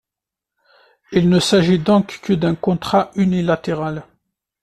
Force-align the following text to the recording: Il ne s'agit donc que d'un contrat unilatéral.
Il 1.11 1.29
ne 1.29 1.39
s'agit 1.39 1.77
donc 1.77 2.21
que 2.23 2.33
d'un 2.33 2.55
contrat 2.55 3.11
unilatéral. 3.13 4.03